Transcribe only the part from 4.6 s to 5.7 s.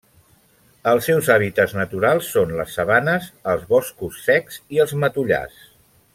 i els matollars.